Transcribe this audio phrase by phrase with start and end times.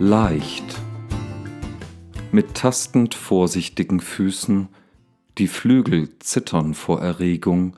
[0.00, 0.80] leicht.
[2.32, 4.70] Mit tastend vorsichtigen Füßen,
[5.36, 7.76] die Flügel zittern vor Erregung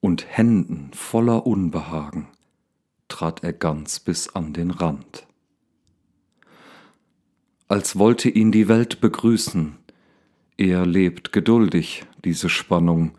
[0.00, 2.26] und Händen voller Unbehagen,
[3.08, 5.26] trat er ganz bis an den Rand.
[7.68, 9.76] Als wollte ihn die Welt begrüßen,
[10.56, 13.12] er lebt geduldig diese Spannung,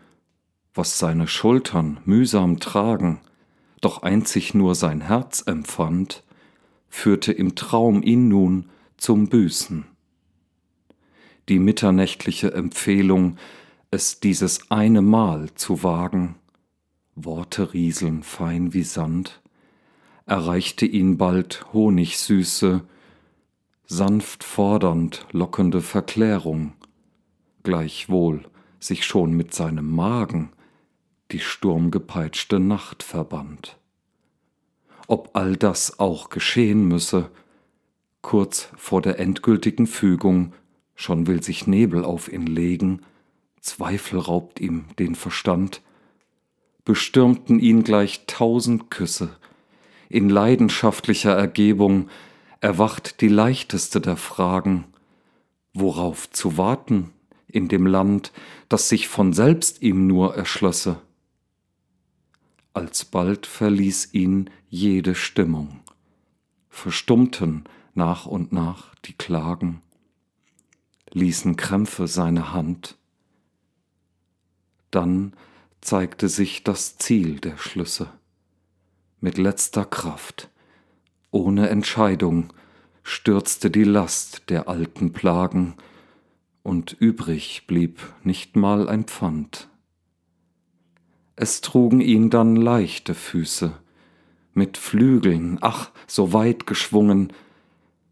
[0.74, 3.20] was seine Schultern mühsam tragen,
[3.80, 6.24] doch einzig nur sein Herz empfand,
[6.90, 9.86] führte im Traum ihn nun zum Büßen.
[11.48, 13.38] Die mitternächtliche Empfehlung,
[13.90, 16.34] es dieses eine Mal zu wagen,
[17.14, 19.40] Worte rieseln fein wie Sand,
[20.26, 22.82] erreichte ihn bald honigsüße,
[23.86, 26.74] sanft fordernd lockende Verklärung,
[27.62, 28.44] gleichwohl
[28.78, 30.50] sich schon mit seinem Magen
[31.32, 33.79] die sturmgepeitschte Nacht verband
[35.10, 37.30] ob all das auch geschehen müsse.
[38.22, 40.52] Kurz vor der endgültigen Fügung,
[40.94, 43.02] schon will sich Nebel auf ihn legen,
[43.60, 45.82] Zweifel raubt ihm den Verstand,
[46.84, 49.36] bestürmten ihn gleich tausend Küsse,
[50.08, 52.08] in leidenschaftlicher Ergebung
[52.60, 54.84] erwacht die leichteste der Fragen,
[55.74, 57.10] worauf zu warten
[57.48, 58.30] in dem Land,
[58.68, 61.00] das sich von selbst ihm nur erschlösse
[62.80, 65.80] alsbald verließ ihn jede Stimmung,
[66.70, 69.82] verstummten nach und nach die Klagen,
[71.10, 72.96] ließen Krämpfe seine Hand,
[74.90, 75.34] dann
[75.82, 78.08] zeigte sich das Ziel der Schlüsse.
[79.20, 80.48] Mit letzter Kraft,
[81.30, 82.50] ohne Entscheidung,
[83.02, 85.74] stürzte die Last der alten Plagen,
[86.62, 89.70] und übrig blieb nicht mal ein Pfand
[91.40, 93.72] es trugen ihn dann leichte Füße,
[94.52, 97.32] mit Flügeln, ach, so weit geschwungen,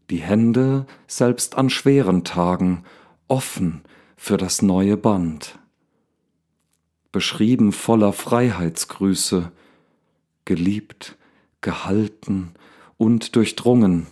[0.09, 2.83] die Hände selbst an schweren Tagen
[3.27, 3.83] offen
[4.17, 5.59] für das neue Band.
[7.11, 9.51] Beschrieben voller Freiheitsgrüße,
[10.45, 11.15] geliebt,
[11.61, 12.55] gehalten
[12.97, 14.07] und durchdrungen,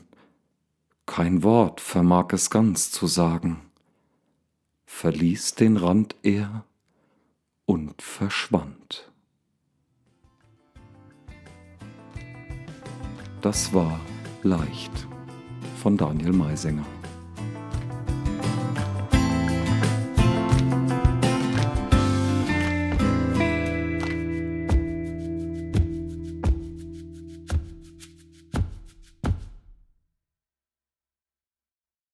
[1.07, 3.61] kein Wort vermag es ganz zu sagen,
[4.85, 6.66] verließ den Rand er
[7.66, 8.76] und verschwand.
[13.47, 13.97] Das war
[14.44, 15.08] leicht
[15.78, 16.84] von Daniel Meisinger.